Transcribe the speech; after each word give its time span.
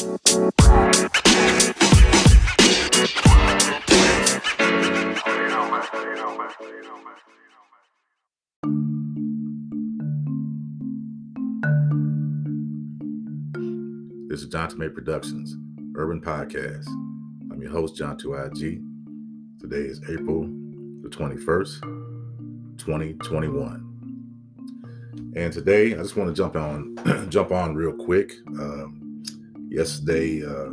This 0.00 0.08
is 14.40 14.48
John 14.48 14.70
Tomei 14.70 14.94
Productions, 14.94 15.54
Urban 15.96 16.22
Podcast. 16.22 16.88
I'm 17.52 17.60
your 17.60 17.70
host, 17.70 17.94
John 17.94 18.16
2IG. 18.16 18.82
Today 19.60 19.76
is 19.76 20.00
April 20.08 20.44
the 21.02 21.10
21st, 21.10 22.78
2021. 22.78 25.34
And 25.36 25.52
today 25.52 25.92
I 25.92 25.98
just 25.98 26.16
want 26.16 26.34
to 26.34 26.36
jump 26.42 26.56
on 26.56 27.28
jump 27.30 27.52
on 27.52 27.74
real 27.74 27.92
quick. 27.92 28.32
Um, 28.58 29.09
yesterday 29.70 30.44
uh, 30.44 30.70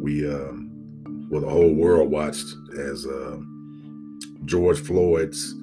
we 0.00 0.26
um, 0.28 1.28
well 1.30 1.42
the 1.42 1.48
whole 1.48 1.74
world 1.74 2.10
watched 2.10 2.46
as 2.78 3.06
uh, 3.06 3.38
George 4.44 4.80
Floyd's 4.80 5.54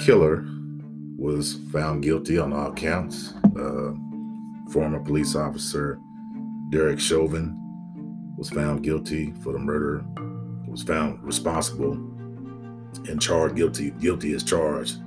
killer 0.00 0.44
was 1.16 1.60
found 1.72 2.02
guilty 2.02 2.38
on 2.38 2.52
all 2.52 2.72
counts. 2.72 3.34
Uh, 3.56 3.92
former 4.72 4.98
police 5.00 5.36
officer 5.36 5.98
Derek 6.70 6.98
Chauvin 6.98 7.56
was 8.36 8.50
found 8.50 8.82
guilty 8.82 9.32
for 9.42 9.52
the 9.52 9.58
murder, 9.58 10.04
was 10.66 10.82
found 10.82 11.22
responsible 11.22 11.92
and 13.08 13.20
charged 13.20 13.56
guilty, 13.56 13.90
guilty 14.00 14.32
as 14.34 14.42
charged 14.42 14.98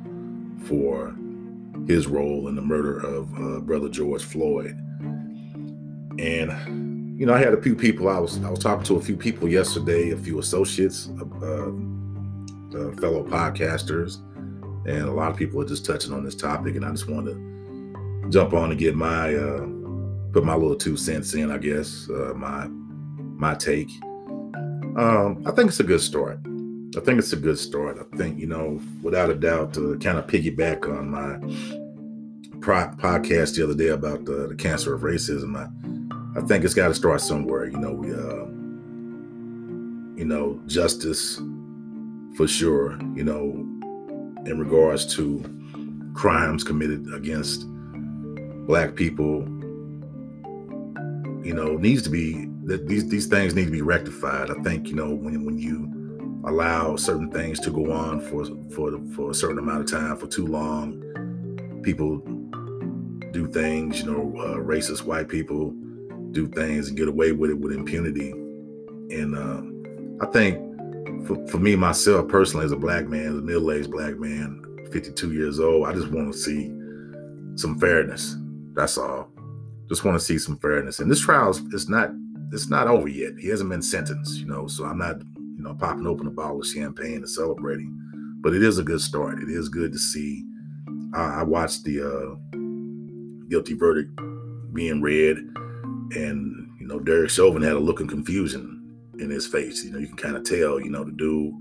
for 0.66 1.16
his 1.88 2.08
role 2.08 2.48
in 2.48 2.56
the 2.56 2.62
murder 2.62 3.00
of 3.00 3.34
uh, 3.36 3.60
brother 3.60 3.90
George 3.90 4.24
Floyd. 4.24 4.80
And 6.20 7.20
you 7.20 7.26
know, 7.26 7.34
I 7.34 7.40
had 7.40 7.54
a 7.54 7.62
few 7.62 7.76
people. 7.76 8.10
I 8.10 8.20
was 8.20 8.44
I 8.44 8.50
was 8.50 8.60
talking 8.60 8.84
to 8.86 8.98
a 8.98 9.02
few 9.02 9.16
people 9.16 9.48
yesterday, 9.48 10.12
a 10.12 10.18
few 10.18 10.40
associates, 10.40 11.10
uh, 11.42 11.70
uh, 12.78 12.92
fellow 12.98 13.24
podcasters, 13.24 14.18
and 14.86 15.04
a 15.04 15.12
lot 15.12 15.32
of 15.32 15.38
people 15.38 15.62
are 15.62 15.66
just 15.66 15.86
touching 15.86 16.14
on 16.14 16.24
this 16.26 16.36
topic. 16.36 16.76
And 16.76 16.86
I 16.86 16.92
just 16.92 17.10
wanted 17.10 17.36
to 17.36 18.30
jump 18.30 18.54
on 18.54 18.72
and 18.72 18.80
get 18.80 18.96
my 18.96 19.34
uh, 19.34 19.66
put 20.34 20.44
my 20.44 20.56
little 20.56 20.76
two 20.76 20.98
cents 20.98 21.34
in, 21.34 21.52
I 21.52 21.58
guess, 21.58 22.10
uh, 22.10 22.34
my 22.36 22.68
my 22.68 23.56
take. 23.56 23.90
Um, 24.98 25.44
I 25.46 25.52
think 25.52 25.70
it's 25.70 25.80
a 25.80 25.84
good 25.84 26.02
story. 26.02 26.38
I 26.98 27.00
think 27.02 27.20
it's 27.20 27.34
a 27.34 27.38
good 27.38 27.60
story. 27.60 27.96
I 28.00 28.18
think 28.18 28.38
you 28.38 28.48
know, 28.48 28.82
without 29.02 29.30
a 29.30 29.36
doubt, 29.36 29.74
to 29.76 29.98
kind 30.00 30.18
of 30.18 30.28
piggyback 30.28 30.86
on 30.86 31.10
my 31.10 31.40
pro- 32.60 32.94
podcast 32.98 33.56
the 33.56 33.64
other 33.64 33.76
day 33.76 33.90
about 33.90 34.26
the, 34.26 34.48
the 34.48 34.56
cancer 34.56 34.94
of 34.94 35.02
racism. 35.02 35.56
I, 35.56 35.68
I 36.36 36.42
think 36.42 36.64
it's 36.64 36.74
got 36.74 36.90
to 36.90 36.94
start 36.94 37.22
somewhere. 37.22 37.66
You 37.66 37.78
know, 37.78 37.92
we, 37.92 38.12
uh, 38.12 38.46
you 40.18 40.26
know, 40.26 40.60
justice 40.68 41.42
for 42.36 42.48
sure. 42.48 43.00
You 43.16 43.24
know, 43.24 43.44
in 44.46 44.60
regards 44.60 45.06
to 45.16 45.44
crimes 46.14 46.64
committed 46.64 47.08
against 47.14 47.66
black 48.68 48.96
people 48.96 49.48
you 51.46 51.54
know, 51.54 51.78
needs 51.78 52.02
to 52.02 52.10
be 52.10 52.48
that 52.64 52.88
these 52.88 53.08
these 53.08 53.28
things 53.28 53.54
need 53.54 53.66
to 53.66 53.72
be 53.72 53.84
rectified. 53.84 54.50
I 54.50 54.56
think 54.64 54.88
you 54.88 54.96
know 54.96 55.14
when 55.14 55.46
when 55.46 55.60
you 55.60 56.42
allow 56.44 56.96
certain 56.96 57.30
things 57.30 57.60
to 57.62 57.70
go 57.70 57.92
on 57.92 58.20
for 58.20 58.46
for 58.74 59.00
for 59.14 59.30
a 59.30 59.34
certain 59.36 59.60
amount 59.60 59.82
of 59.82 59.92
time 59.92 60.18
for 60.18 60.26
too 60.26 60.48
long, 60.48 61.00
people 61.84 62.18
do 63.32 63.48
things. 63.48 64.00
You 64.02 64.12
know, 64.12 64.42
uh, 64.42 64.56
racist 64.56 65.04
white 65.04 65.30
people 65.30 65.76
do 66.36 66.48
things 66.50 66.90
and 66.90 66.98
get 66.98 67.08
away 67.08 67.32
with 67.32 67.50
it 67.50 67.58
with 67.58 67.74
impunity. 67.74 68.32
And 68.32 69.36
uh, 69.36 70.26
I 70.26 70.30
think 70.32 70.60
for, 71.26 71.48
for 71.48 71.58
me 71.58 71.76
myself 71.76 72.28
personally, 72.28 72.66
as 72.66 72.72
a 72.72 72.78
black 72.78 73.08
man, 73.08 73.28
as 73.28 73.38
a 73.38 73.42
middle 73.42 73.72
aged 73.72 73.90
black 73.90 74.20
man, 74.20 74.62
52 74.92 75.34
years 75.34 75.60
old, 75.60 75.88
I 75.88 75.94
just 75.94 76.12
want 76.12 76.32
to 76.32 76.38
see 76.38 76.68
some 77.56 77.80
fairness. 77.80 78.36
That's 78.74 78.98
all. 78.98 79.30
Just 79.88 80.04
want 80.04 80.20
to 80.20 80.24
see 80.24 80.38
some 80.38 80.58
fairness. 80.60 81.00
And 81.00 81.10
this 81.10 81.22
trial 81.22 81.50
is 81.50 81.90
not 81.90 82.12
it's 82.52 82.70
not 82.70 82.88
over 82.88 83.08
yet. 83.08 83.34
He 83.40 83.48
hasn't 83.50 83.70
been 83.70 83.82
sentenced, 83.82 84.40
you 84.40 84.46
know. 84.46 84.68
So 84.68 84.86
I'm 84.86 84.98
not, 84.98 85.20
you 85.36 85.64
know, 85.64 85.74
popping 85.74 86.06
open 86.06 86.28
a 86.28 86.32
bottle 86.32 86.62
of 86.62 86.68
champagne 86.68 87.16
and 87.16 87.30
celebrating. 87.30 87.92
But 88.42 88.54
it 88.54 88.62
is 88.62 88.78
a 88.78 88.84
good 88.84 89.02
start. 89.02 89.40
It 89.40 89.50
is 89.50 89.68
good 89.68 89.92
to 89.92 89.98
see. 89.98 90.46
I, 91.14 91.40
I 91.40 91.44
watched 91.44 91.84
the 91.84 92.02
uh, 92.02 92.36
guilty 93.50 93.74
verdict 93.74 94.20
being 94.74 95.02
read, 95.02 95.38
and 96.16 96.70
you 96.80 96.88
know, 96.88 97.00
Derek 97.00 97.30
Chauvin 97.30 97.62
had 97.62 97.74
a 97.74 97.80
look 97.80 98.00
of 98.00 98.08
confusion 98.08 98.82
in 99.20 99.30
his 99.30 99.48
face. 99.48 99.84
You 99.84 99.92
know, 99.92 100.00
you 100.00 100.08
can 100.08 100.18
kind 100.18 100.36
of 100.36 100.44
tell. 100.44 100.80
You 100.80 100.90
know, 100.90 101.04
the 101.04 101.12
dude. 101.12 101.54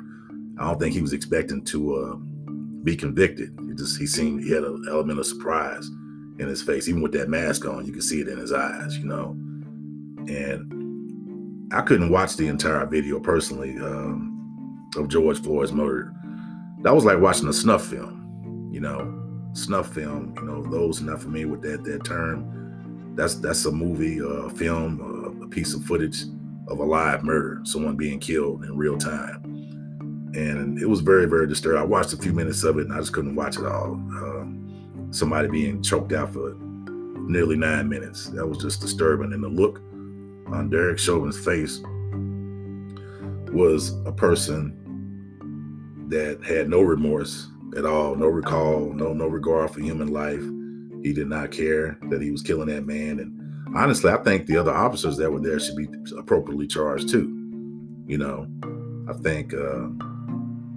I 0.58 0.68
don't 0.68 0.78
think 0.78 0.94
he 0.94 1.02
was 1.02 1.12
expecting 1.12 1.64
to 1.64 1.94
uh, 1.96 2.14
be 2.84 2.96
convicted. 2.96 3.58
He 3.66 3.74
just 3.74 3.98
he 3.98 4.06
seemed 4.06 4.44
he 4.44 4.50
had 4.52 4.62
an 4.62 4.84
element 4.88 5.18
of 5.18 5.26
surprise 5.26 5.86
in 6.38 6.46
his 6.46 6.62
face, 6.62 6.88
even 6.88 7.02
with 7.02 7.12
that 7.12 7.28
mask 7.28 7.64
on. 7.66 7.86
You 7.86 7.92
can 7.92 8.02
see 8.02 8.20
it 8.20 8.28
in 8.28 8.38
his 8.38 8.52
eyes, 8.52 8.96
you 8.98 9.06
know. 9.06 9.36
And 10.28 11.72
I 11.72 11.80
couldn't 11.80 12.10
watch 12.10 12.36
the 12.36 12.46
entire 12.46 12.86
video 12.86 13.18
personally 13.18 13.76
um, 13.78 14.90
of 14.96 15.08
George 15.08 15.42
Floyd's 15.42 15.72
murder. 15.72 16.12
That 16.82 16.94
was 16.94 17.04
like 17.04 17.18
watching 17.18 17.48
a 17.48 17.52
snuff 17.52 17.86
film, 17.86 18.70
you 18.72 18.80
know. 18.80 19.20
Snuff 19.54 19.94
film, 19.94 20.34
you 20.36 20.42
know, 20.42 20.64
those 20.64 21.00
not 21.00 21.22
familiar 21.22 21.46
with 21.46 21.62
that 21.62 21.84
that 21.84 22.04
term, 22.04 22.63
that's 23.14 23.36
that's 23.36 23.64
a 23.64 23.72
movie, 23.72 24.18
a 24.18 24.28
uh, 24.28 24.48
film, 24.50 25.00
uh, 25.40 25.44
a 25.44 25.48
piece 25.48 25.74
of 25.74 25.84
footage 25.84 26.22
of 26.68 26.78
a 26.78 26.84
live 26.84 27.22
murder, 27.22 27.60
someone 27.64 27.96
being 27.96 28.18
killed 28.18 28.64
in 28.64 28.76
real 28.76 28.96
time. 28.96 29.42
And 30.34 30.78
it 30.80 30.86
was 30.86 31.00
very, 31.00 31.26
very 31.26 31.46
disturbing. 31.46 31.80
I 31.80 31.84
watched 31.84 32.12
a 32.12 32.16
few 32.16 32.32
minutes 32.32 32.64
of 32.64 32.78
it 32.78 32.86
and 32.86 32.92
I 32.92 32.98
just 32.98 33.12
couldn't 33.12 33.36
watch 33.36 33.56
it 33.56 33.66
all. 33.66 33.92
Um, 33.92 35.08
somebody 35.10 35.48
being 35.48 35.82
choked 35.82 36.12
out 36.12 36.32
for 36.32 36.56
nearly 36.58 37.56
nine 37.56 37.88
minutes. 37.88 38.26
That 38.30 38.46
was 38.46 38.58
just 38.58 38.80
disturbing. 38.80 39.32
And 39.32 39.44
the 39.44 39.48
look 39.48 39.78
on 40.48 40.70
Derek 40.70 40.98
Chauvin's 40.98 41.38
face 41.38 41.80
was 43.52 43.92
a 44.06 44.12
person 44.12 44.80
that 46.08 46.44
had 46.44 46.68
no 46.68 46.82
remorse 46.82 47.48
at 47.76 47.84
all, 47.84 48.14
no 48.14 48.26
recall, 48.26 48.92
no 48.92 49.12
no 49.12 49.26
regard 49.26 49.70
for 49.70 49.80
human 49.80 50.08
life. 50.08 50.42
He 51.04 51.12
did 51.12 51.28
not 51.28 51.52
care 51.52 51.98
that 52.08 52.22
he 52.22 52.30
was 52.30 52.40
killing 52.40 52.68
that 52.68 52.86
man. 52.86 53.20
And 53.20 53.76
honestly, 53.76 54.10
I 54.10 54.16
think 54.16 54.46
the 54.46 54.56
other 54.56 54.72
officers 54.72 55.18
that 55.18 55.30
were 55.30 55.38
there 55.38 55.60
should 55.60 55.76
be 55.76 55.86
appropriately 56.18 56.66
charged 56.66 57.10
too. 57.10 57.28
You 58.06 58.16
know, 58.16 58.46
I 59.06 59.12
think 59.12 59.52
uh, 59.52 59.88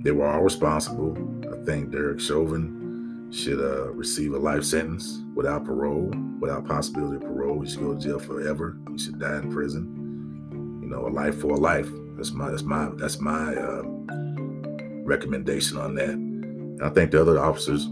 they 0.04 0.12
were 0.12 0.28
all 0.28 0.42
responsible. 0.42 1.18
I 1.50 1.64
think 1.66 1.92
Derek 1.92 2.20
Chauvin 2.20 3.30
should 3.32 3.60
uh, 3.60 3.90
receive 3.94 4.34
a 4.34 4.38
life 4.38 4.66
sentence 4.66 5.22
without 5.34 5.64
parole, 5.64 6.12
without 6.42 6.68
possibility 6.68 7.16
of 7.16 7.22
parole. 7.22 7.62
He 7.62 7.70
should 7.70 7.80
go 7.80 7.96
to 7.96 8.00
jail 8.00 8.20
forever. 8.20 8.78
He 8.92 8.98
should 8.98 9.20
die 9.20 9.38
in 9.38 9.52
prison. 9.52 10.80
You 10.82 10.90
know, 10.90 11.08
a 11.08 11.10
life 11.10 11.40
for 11.40 11.52
a 11.52 11.58
life. 11.58 11.88
That's 12.18 12.32
my 12.32 12.52
that's 12.52 12.64
my 12.64 12.90
that's 12.96 13.22
my 13.22 13.56
uh, 13.56 13.84
recommendation 15.06 15.78
on 15.78 15.96
that. 15.96 16.10
And 16.10 16.84
I 16.84 16.90
think 16.90 17.12
the 17.12 17.22
other 17.22 17.40
officers 17.40 17.88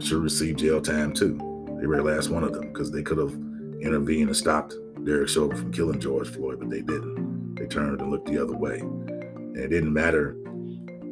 should 0.00 0.22
receive 0.22 0.56
jail 0.56 0.80
time 0.80 1.12
too. 1.12 1.38
They 1.80 1.86
were 1.86 1.96
the 1.96 2.02
last 2.02 2.30
one 2.30 2.44
of 2.44 2.52
them, 2.52 2.72
because 2.72 2.90
they 2.90 3.02
could 3.02 3.18
have 3.18 3.32
intervened 3.80 4.28
and 4.28 4.36
stopped 4.36 4.74
Derek 5.04 5.28
Chauvin 5.28 5.56
from 5.56 5.72
killing 5.72 6.00
George 6.00 6.28
Floyd, 6.28 6.58
but 6.60 6.68
they 6.68 6.82
didn't. 6.82 7.54
They 7.54 7.66
turned 7.66 8.00
and 8.00 8.10
looked 8.10 8.28
the 8.28 8.42
other 8.42 8.56
way. 8.56 8.78
And 8.80 9.56
it 9.56 9.68
didn't 9.68 9.92
matter 9.92 10.36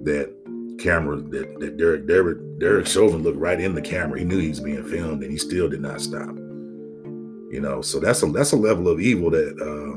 that 0.04 0.34
camera 0.78 1.16
that, 1.16 1.60
that 1.60 1.76
Derek 1.76 2.06
Derek 2.06 2.38
Derek 2.58 2.86
Chauvin 2.86 3.22
looked 3.22 3.38
right 3.38 3.60
in 3.60 3.74
the 3.74 3.82
camera. 3.82 4.18
He 4.18 4.24
knew 4.24 4.38
he 4.38 4.48
was 4.48 4.60
being 4.60 4.84
filmed, 4.84 5.22
and 5.22 5.32
he 5.32 5.38
still 5.38 5.68
did 5.68 5.80
not 5.80 6.00
stop. 6.00 6.28
You 7.50 7.60
know, 7.60 7.80
so 7.80 7.98
that's 7.98 8.22
a 8.22 8.26
that's 8.26 8.52
a 8.52 8.56
level 8.56 8.88
of 8.88 9.00
evil 9.00 9.30
that 9.30 9.56
uh, 9.58 9.96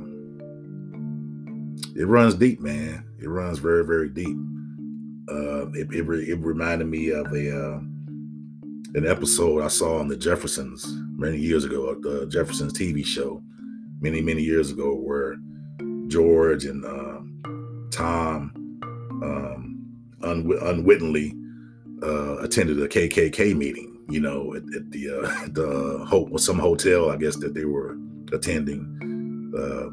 it 2.00 2.06
runs 2.06 2.34
deep, 2.36 2.62
man. 2.62 3.06
It 3.20 3.28
runs 3.28 3.60
very 3.60 3.86
very 3.86 4.10
deep. 4.10 4.38
Uh, 5.30 5.68
it, 5.72 5.88
it, 5.94 6.30
it 6.30 6.40
reminded 6.40 6.88
me 6.88 7.10
of 7.10 7.32
a 7.32 7.58
uh, 7.58 7.80
an 8.94 9.08
episode 9.08 9.62
I 9.62 9.68
saw 9.68 10.00
on 10.00 10.08
the 10.08 10.18
Jeffersons 10.18 10.86
many 11.16 11.38
years 11.38 11.64
ago, 11.64 11.96
the 11.96 12.28
Jeffersons 12.28 12.74
TV 12.74 13.06
show, 13.06 13.42
many 14.02 14.22
many 14.22 14.42
years 14.42 14.72
ago, 14.72 14.94
where 14.96 15.38
George 16.08 16.66
and 16.66 16.84
uh, 16.84 17.20
Tom 17.92 18.52
um, 19.24 20.18
un- 20.24 20.58
unwittingly 20.62 21.34
uh, 22.04 22.38
attended 22.40 22.82
a 22.82 22.88
KKK 22.88 23.56
meeting. 23.56 23.88
You 24.10 24.20
know, 24.20 24.54
at, 24.56 24.64
at 24.76 24.92
the 24.92 25.10
uh, 25.10 25.48
the 25.54 26.06
ho- 26.06 26.36
some 26.38 26.60
hotel, 26.60 27.10
I 27.10 27.16
guess 27.16 27.38
that 27.38 27.54
they 27.54 27.66
were 27.66 27.98
attending. 28.34 28.88
Uh, 29.58 29.90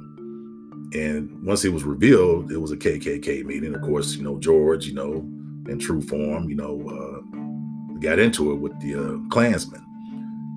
and 0.99 1.45
once 1.45 1.65
it 1.65 1.69
was 1.69 1.85
revealed, 1.85 2.51
it 2.51 2.57
was 2.57 2.73
a 2.73 2.77
KKK 2.77 3.45
meeting. 3.45 3.75
Of 3.75 3.83
course, 3.83 4.15
you 4.17 4.25
know 4.25 4.39
George, 4.39 4.87
you 4.87 4.95
know, 4.95 5.25
in 5.69 5.79
true 5.79 6.01
form, 6.01 6.49
you 6.49 6.57
know, 6.57 6.81
uh, 6.89 7.28
got 8.01 8.19
into 8.19 8.53
it 8.53 8.57
with 8.57 8.79
the 8.81 8.95
uh, 8.95 9.29
Klansmen, 9.31 9.85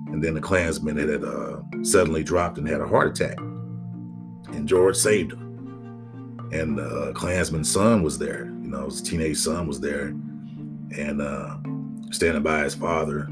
and 0.08 0.22
then 0.22 0.34
the 0.34 0.40
Klansman 0.40 0.96
had 0.96 1.24
uh, 1.24 1.60
suddenly 1.82 2.22
dropped 2.22 2.58
and 2.58 2.68
had 2.68 2.80
a 2.80 2.86
heart 2.86 3.18
attack. 3.18 3.38
and 4.48 4.68
George 4.68 4.96
saved 4.96 5.32
him. 5.32 6.48
And 6.52 6.78
uh, 6.78 7.12
Klansman's 7.14 7.70
son 7.70 8.02
was 8.02 8.18
there. 8.18 8.44
You 8.44 8.68
know, 8.68 8.84
his 8.84 9.00
teenage 9.00 9.38
son 9.38 9.66
was 9.66 9.80
there, 9.80 10.08
and 10.98 11.20
uh, 11.22 11.56
standing 12.10 12.42
by 12.42 12.64
his 12.64 12.74
father. 12.74 13.28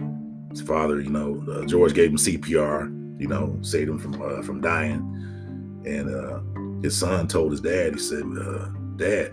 His 0.50 0.62
father, 0.62 1.00
you 1.00 1.10
know, 1.10 1.44
uh, 1.52 1.64
George 1.66 1.94
gave 1.94 2.10
him 2.10 2.16
CPR. 2.16 3.20
You 3.20 3.28
know, 3.28 3.58
saved 3.60 3.90
him 3.90 3.98
from 3.98 4.20
uh, 4.22 4.42
from 4.42 4.60
dying. 4.62 5.82
And 5.86 6.08
uh, 6.14 6.40
his 6.82 6.96
son 6.98 7.28
told 7.28 7.52
his 7.52 7.60
dad, 7.60 7.92
he 7.94 8.00
said, 8.00 8.22
uh, 8.22 8.68
"Dad, 8.96 9.32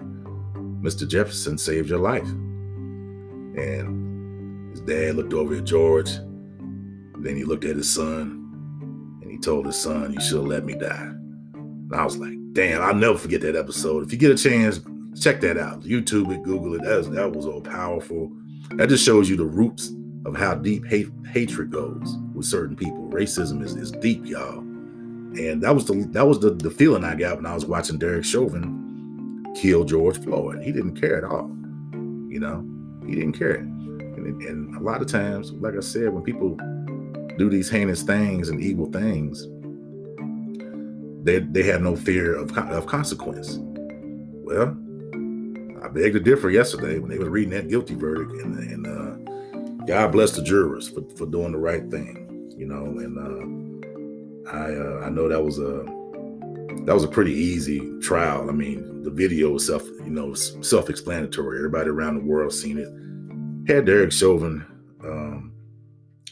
Mr. 0.82 1.08
Jefferson 1.08 1.58
saved 1.58 1.90
your 1.90 2.00
life." 2.00 2.28
And 2.28 4.07
his 4.78 4.86
dad 4.86 5.16
looked 5.16 5.34
over 5.34 5.56
at 5.56 5.64
George. 5.64 6.12
Then 7.20 7.36
he 7.36 7.44
looked 7.44 7.66
at 7.66 7.76
his 7.76 7.92
son 7.92 9.20
and 9.22 9.32
he 9.32 9.38
told 9.40 9.66
his 9.66 9.80
son, 9.80 10.14
You 10.14 10.22
should 10.22 10.38
have 10.38 10.46
let 10.46 10.66
me 10.66 10.76
die. 10.76 11.10
And 11.54 11.96
I 11.96 12.04
was 12.04 12.18
like, 12.18 12.34
Damn, 12.54 12.82
I'll 12.82 12.94
never 12.94 13.18
forget 13.18 13.42
that 13.42 13.56
episode. 13.56 14.06
If 14.06 14.12
you 14.12 14.20
get 14.20 14.32
a 14.32 14.38
chance, 14.38 14.80
check 15.20 15.42
that 15.42 15.58
out. 15.58 15.82
YouTube 15.82 16.32
it, 16.32 16.44
Google 16.44 16.76
it. 16.76 16.84
That 16.84 16.98
was, 16.98 17.10
that 17.10 17.32
was 17.32 17.46
all 17.46 17.62
powerful. 17.62 18.32
That 18.72 18.90
just 18.90 19.04
shows 19.04 19.30
you 19.30 19.36
the 19.36 19.46
roots 19.46 19.92
of 20.26 20.36
how 20.36 20.56
deep 20.56 20.86
hate, 20.86 21.10
hatred 21.32 21.72
goes 21.72 22.16
with 22.34 22.46
certain 22.46 22.76
people. 22.76 23.10
Racism 23.10 23.64
is, 23.64 23.76
is 23.76 23.92
deep, 23.92 24.26
y'all. 24.26 24.60
And 24.60 25.62
that 25.62 25.74
was 25.74 25.86
the 25.86 26.08
that 26.12 26.26
was 26.26 26.40
the, 26.40 26.52
the 26.52 26.72
feeling 26.72 27.04
I 27.04 27.16
got 27.16 27.38
when 27.38 27.46
I 27.46 27.54
was 27.54 27.66
watching 27.66 28.00
Derek 28.00 28.26
Chauvin 28.26 29.46
kill 29.56 29.84
George 29.84 30.22
Floyd. 30.24 30.64
He 30.64 30.72
didn't 30.72 31.00
care 31.00 31.18
at 31.18 31.24
all. 31.24 31.50
You 32.30 32.40
know, 32.40 32.66
he 33.08 33.16
didn't 33.16 33.38
care. 33.38 33.68
And, 34.18 34.42
and 34.42 34.76
a 34.76 34.80
lot 34.80 35.02
of 35.02 35.08
times, 35.08 35.52
like 35.54 35.76
I 35.76 35.82
said, 35.82 36.14
when 36.14 36.24
people 36.24 36.58
do 37.38 37.50
these 37.50 37.70
heinous 37.70 38.04
things 38.04 38.50
and 38.50 38.60
evil 38.60 38.92
things, 38.92 39.48
they 41.24 41.40
they 41.40 41.64
have 41.64 41.82
no 41.82 41.96
fear 41.96 42.36
of 42.36 42.58
of 42.58 42.88
consequence. 42.88 43.60
Well, 43.60 44.78
I 45.84 45.90
beg 45.90 46.14
to 46.14 46.20
differ. 46.20 46.50
Yesterday, 46.50 47.00
when 47.00 47.10
they 47.10 47.20
were 47.20 47.30
reading 47.30 47.52
that 47.52 47.70
guilty 47.70 47.96
verdict, 47.96 48.32
and, 48.42 48.58
and 48.58 48.88
uh, 48.88 49.86
God 49.86 50.12
bless 50.12 50.32
the 50.32 50.42
jurors 50.42 50.90
for, 50.90 51.02
for 51.16 51.26
doing 51.26 51.52
the 51.52 51.58
right 51.58 51.90
thing, 51.90 52.52
you 52.58 52.66
know. 52.66 52.86
And 52.86 53.18
uh, 53.18 54.52
I 54.52 54.74
uh, 54.74 55.06
I 55.06 55.10
know 55.10 55.28
that 55.28 55.44
was 55.44 55.60
a 55.60 55.86
that 56.86 56.94
was 56.94 57.04
a 57.04 57.08
pretty 57.10 57.34
easy 57.34 57.82
trial. 58.00 58.50
I 58.50 58.54
mean, 58.54 59.04
the 59.04 59.12
video 59.12 59.52
was 59.52 59.68
self 59.68 59.86
you 59.86 60.10
know 60.10 60.34
self 60.34 60.90
explanatory. 60.90 61.58
Everybody 61.58 61.90
around 61.90 62.16
the 62.16 62.26
world 62.26 62.54
seen 62.54 62.78
it. 62.78 62.90
Had 63.68 63.86
Derek 63.86 64.14
Chauvin 64.14 64.66
um, 65.04 65.52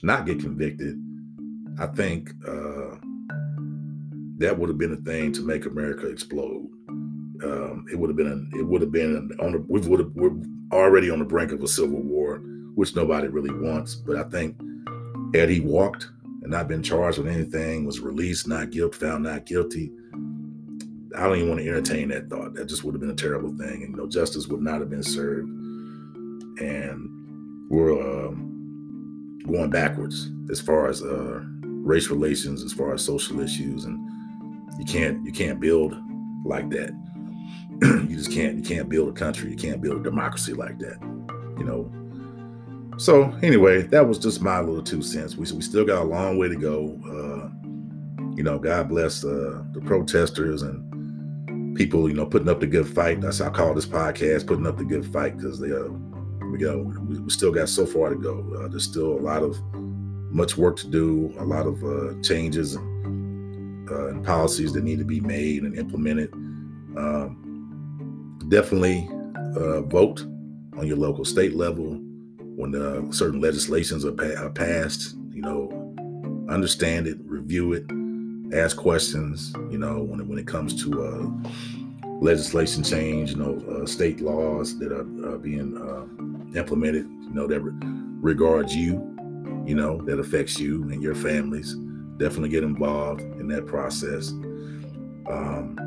not 0.02 0.26
get 0.26 0.40
convicted, 0.40 0.98
I 1.78 1.88
think 1.88 2.30
uh, 2.48 2.96
that 4.38 4.58
would 4.58 4.70
have 4.70 4.78
been 4.78 4.94
a 4.94 4.98
thing 4.98 5.34
to 5.34 5.42
make 5.42 5.66
America 5.66 6.08
explode. 6.08 6.66
Um, 7.44 7.86
it 7.92 8.00
would 8.00 8.10
have 8.10 8.16
been 8.16 8.50
it 8.56 8.66
would 8.66 8.80
have 8.80 8.94
been 8.94 9.32
on 9.42 9.52
the 9.52 9.66
we 9.68 9.82
would 9.82 10.00
have 10.00 10.12
we're 10.16 10.32
already 10.72 11.10
on 11.10 11.20
the 11.20 11.26
brink 11.26 11.52
of 11.52 11.62
a 11.62 11.68
civil 11.68 12.02
war, 12.02 12.38
which 12.76 12.96
nobody 12.96 13.28
really 13.28 13.54
wants. 13.54 13.96
But 13.96 14.16
I 14.16 14.24
think 14.24 14.56
had 15.36 15.50
he 15.50 15.60
walked 15.60 16.08
and 16.42 16.52
not 16.52 16.70
been 16.70 16.84
charged 16.84 17.18
with 17.18 17.28
anything, 17.28 17.86
was 17.86 18.00
released, 18.00 18.48
not 18.48 18.72
guilty, 18.72 18.98
found 18.98 19.26
not 19.26 19.46
guilty, 19.46 19.92
I 21.18 21.24
don't 21.24 21.36
even 21.36 21.50
want 21.50 21.60
to 21.60 21.68
entertain 21.68 22.08
that 22.10 22.30
thought. 22.30 22.54
That 22.54 22.70
just 22.70 22.86
would 22.86 22.94
have 22.94 23.02
been 23.02 23.12
a 23.12 23.16
terrible 23.16 23.50
thing, 23.58 23.84
and 23.84 23.92
you 23.92 23.98
know, 23.98 24.08
justice 24.08 24.48
would 24.48 24.62
not 24.62 24.80
have 24.80 24.90
been 24.90 25.04
served. 25.04 25.50
And 26.62 27.25
we're 27.70 27.94
um, 27.94 29.40
going 29.48 29.70
backwards 29.70 30.30
as 30.50 30.62
far 30.62 30.88
as 30.88 31.02
uh, 31.02 31.42
race 31.64 32.10
relations, 32.10 32.64
as 32.64 32.74
far 32.74 32.94
as 32.94 33.04
social 33.04 33.40
issues, 33.40 33.86
and 33.86 34.00
you 34.80 34.86
can't 34.86 35.24
you 35.26 35.32
can't 35.32 35.60
build 35.60 35.96
like 36.44 36.70
that. 36.70 36.92
you 37.82 38.16
just 38.16 38.32
can't 38.32 38.58
you 38.58 38.64
can't 38.64 38.90
build 38.90 39.10
a 39.10 39.14
country, 39.14 39.50
you 39.52 39.58
can't 39.58 39.82
build 39.82 40.02
a 40.02 40.04
democracy 40.04 40.54
like 40.54 40.80
that. 40.80 40.98
You 41.58 41.64
know. 41.64 41.92
So 42.98 43.24
anyway, 43.42 43.82
that 43.84 44.08
was 44.08 44.18
just 44.18 44.42
my 44.42 44.60
little 44.60 44.84
two 44.84 45.02
cents. 45.02 45.36
We 45.36 45.46
we 45.52 45.62
still 45.62 45.86
got 45.86 46.02
a 46.02 46.06
long 46.06 46.38
way 46.38 46.48
to 46.48 46.56
go. 46.56 47.00
Uh, 47.06 47.52
you 48.36 48.44
know, 48.44 48.60
God 48.60 48.90
bless 48.90 49.24
uh, 49.24 49.64
the 49.74 49.82
protesters 49.82 50.62
and 50.62 51.76
people. 51.76 52.08
You 52.08 52.16
know, 52.16 52.26
putting 52.26 52.50
up 52.50 52.60
the 52.60 52.68
good 52.68 52.88
fight. 52.88 53.22
That's 53.22 53.40
how 53.40 53.48
I 53.48 53.50
call 53.50 53.74
this 53.74 53.86
podcast, 53.86 54.48
putting 54.48 54.68
up 54.68 54.78
the 54.78 54.86
good 54.86 55.06
fight, 55.12 55.38
because 55.38 55.60
they 55.60 55.72
uh, 55.72 55.90
we 56.52 56.58
go. 56.58 56.80
We, 56.80 57.20
we 57.20 57.30
still 57.30 57.52
got 57.52 57.70
so 57.70 57.86
far 57.86 58.10
to 58.10 58.16
go. 58.16 58.40
Uh, 58.58 58.68
there's 58.68 58.84
still 58.84 59.14
a 59.14 59.22
lot 59.22 59.44
of 59.44 59.58
much 60.32 60.58
work 60.58 60.78
to 60.78 60.88
do. 60.88 61.34
A 61.40 61.46
lot 61.46 61.66
of 61.66 61.84
uh, 61.84 62.22
changes 62.22 62.76
and, 62.76 63.90
uh, 63.90 64.08
and, 64.10 64.26
policies 64.26 64.74
that 64.74 64.84
need 64.84 65.00
to 65.00 65.06
be 65.06 65.20
made 65.22 65.64
and 65.64 65.78
implemented. 65.78 66.32
Um, 66.98 68.38
definitely 68.50 69.10
uh, 69.56 69.82
vote 69.82 70.22
on 70.78 70.86
your 70.86 70.98
local 70.98 71.26
state 71.26 71.56
level 71.56 72.00
when 72.40 72.76
uh, 72.76 73.12
certain 73.12 73.42
legislations 73.42 74.06
are, 74.06 74.12
pa- 74.12 74.42
are 74.42 74.50
passed. 74.50 75.16
You 75.32 75.42
know, 75.42 75.96
understand 76.50 77.08
it, 77.08 77.18
review 77.24 77.74
it, 77.74 77.86
ask 78.54 78.78
questions. 78.78 79.54
You 79.70 79.78
know, 79.78 80.02
when 80.02 80.20
it, 80.20 80.28
when 80.28 80.38
it 80.38 80.48
comes 80.48 80.82
to 80.84 81.04
uh, 81.04 81.50
legislation 82.22 82.84
change, 82.84 83.32
you 83.32 83.38
know, 83.38 83.58
uh, 83.70 83.86
state 83.86 84.22
laws 84.22 84.78
that 84.80 84.92
are, 84.92 85.34
are 85.34 85.38
being 85.38 85.78
uh, 85.78 86.06
implemented, 86.56 87.06
you 87.06 87.34
know, 87.34 87.48
that 87.48 87.60
re- 87.60 87.74
regards 88.22 88.76
you, 88.76 88.94
you 89.66 89.76
know, 89.76 90.02
that 90.06 90.20
affects 90.20 90.60
you 90.60 90.84
and 90.84 91.02
your 91.02 91.16
families. 91.16 91.76
Definitely 92.18 92.50
get 92.50 92.64
involved 92.64 93.22
in 93.22 93.48
that 93.50 93.66
process. 93.66 94.30
Um, 95.30 95.78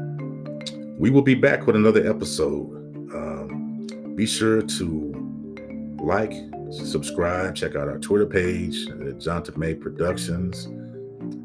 we 0.98 1.10
will 1.10 1.22
be 1.22 1.34
back 1.34 1.66
with 1.66 1.76
another 1.76 2.08
episode. 2.08 2.76
Um, 3.14 3.86
be 4.14 4.26
sure 4.26 4.62
to 4.62 5.96
like, 6.00 6.32
subscribe, 6.70 7.54
check 7.54 7.76
out 7.76 7.88
our 7.88 7.98
Twitter 7.98 8.26
page, 8.26 8.86
Jonathan 9.18 9.58
May 9.58 9.74
Productions. 9.74 10.68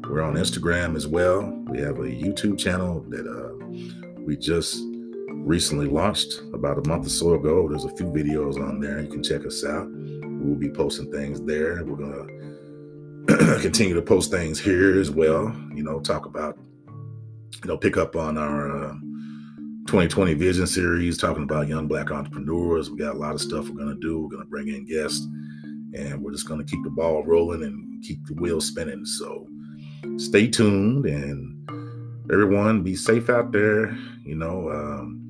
We're 0.08 0.22
on 0.22 0.34
Instagram 0.34 0.96
as 0.96 1.06
well. 1.06 1.42
We 1.68 1.80
have 1.80 1.98
a 1.98 2.02
YouTube 2.02 2.58
channel 2.58 3.04
that 3.08 3.26
uh, 3.26 4.20
we 4.20 4.36
just 4.36 4.82
recently 5.44 5.86
launched 5.86 6.40
about 6.54 6.78
a 6.78 6.88
month 6.88 7.06
or 7.06 7.10
so 7.10 7.34
ago. 7.34 7.68
There's 7.68 7.84
a 7.84 7.94
few 7.96 8.06
videos 8.06 8.56
on 8.56 8.80
there. 8.80 9.00
You 9.00 9.08
can 9.08 9.22
check 9.22 9.44
us 9.44 9.64
out. 9.64 9.86
We'll 9.90 10.56
be 10.56 10.70
posting 10.70 11.12
things 11.12 11.40
there. 11.42 11.84
We're 11.84 11.96
going 11.96 13.26
to 13.26 13.60
continue 13.60 13.94
to 13.94 14.02
post 14.02 14.30
things 14.30 14.58
here 14.58 14.98
as 14.98 15.10
well. 15.10 15.54
You 15.74 15.82
know, 15.82 16.00
talk 16.00 16.24
about, 16.24 16.58
you 16.88 17.68
know, 17.68 17.76
pick 17.76 17.96
up 17.98 18.16
on 18.16 18.38
our 18.38 18.86
uh, 18.86 18.94
2020 19.86 20.34
Vision 20.34 20.66
series, 20.66 21.18
talking 21.18 21.42
about 21.42 21.68
young 21.68 21.86
black 21.86 22.10
entrepreneurs. 22.10 22.90
We 22.90 22.96
got 22.96 23.14
a 23.14 23.18
lot 23.18 23.34
of 23.34 23.40
stuff 23.40 23.68
we're 23.68 23.76
going 23.76 23.94
to 23.94 24.00
do. 24.00 24.20
We're 24.20 24.30
going 24.30 24.42
to 24.42 24.48
bring 24.48 24.68
in 24.68 24.86
guests 24.86 25.26
and 25.94 26.22
we're 26.22 26.32
just 26.32 26.48
going 26.48 26.58
to 26.58 26.66
keep 26.66 26.82
the 26.84 26.90
ball 26.90 27.22
rolling 27.22 27.62
and 27.62 28.02
keep 28.02 28.24
the 28.26 28.34
wheel 28.34 28.60
spinning. 28.62 29.04
So 29.04 29.46
stay 30.16 30.48
tuned 30.48 31.04
and 31.04 31.68
everyone 32.32 32.82
be 32.82 32.96
safe 32.96 33.28
out 33.28 33.52
there. 33.52 33.96
You 34.24 34.36
know, 34.36 34.70
um, 34.70 35.24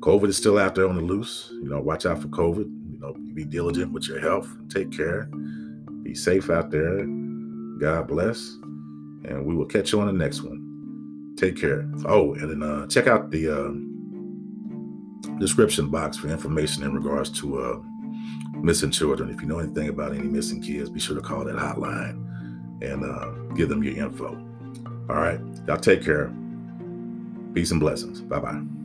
COVID 0.00 0.28
is 0.28 0.36
still 0.36 0.58
out 0.58 0.74
there 0.74 0.88
on 0.88 0.96
the 0.96 1.02
loose. 1.02 1.48
You 1.52 1.68
know, 1.68 1.80
watch 1.80 2.06
out 2.06 2.22
for 2.22 2.28
COVID. 2.28 2.64
You 2.64 2.98
know, 3.00 3.14
be 3.34 3.44
diligent 3.44 3.92
with 3.92 4.08
your 4.08 4.20
health. 4.20 4.48
Take 4.68 4.92
care. 4.92 5.28
Be 6.02 6.14
safe 6.14 6.50
out 6.50 6.70
there. 6.70 7.04
God 7.80 8.08
bless. 8.08 8.56
And 9.24 9.44
we 9.44 9.54
will 9.54 9.66
catch 9.66 9.92
you 9.92 10.00
on 10.00 10.06
the 10.06 10.12
next 10.12 10.42
one. 10.42 11.34
Take 11.36 11.56
care. 11.60 11.88
Oh, 12.06 12.34
and 12.34 12.50
then 12.50 12.62
uh, 12.62 12.86
check 12.86 13.06
out 13.06 13.30
the 13.30 13.48
uh, 13.48 15.38
description 15.38 15.88
box 15.90 16.16
for 16.16 16.28
information 16.28 16.82
in 16.82 16.94
regards 16.94 17.30
to 17.40 17.58
uh, 17.58 17.80
missing 18.60 18.90
children. 18.90 19.30
If 19.30 19.40
you 19.40 19.48
know 19.48 19.58
anything 19.58 19.88
about 19.88 20.14
any 20.14 20.26
missing 20.26 20.60
kids, 20.62 20.90
be 20.90 21.00
sure 21.00 21.16
to 21.16 21.22
call 21.22 21.44
that 21.44 21.56
hotline 21.56 22.24
and 22.82 23.04
uh, 23.04 23.30
give 23.54 23.68
them 23.68 23.82
your 23.82 23.96
info. 23.96 24.34
All 25.08 25.16
right. 25.16 25.40
Y'all 25.66 25.78
take 25.78 26.04
care. 26.04 26.32
Peace 27.54 27.70
and 27.70 27.80
blessings. 27.80 28.20
Bye 28.20 28.40
bye. 28.40 28.77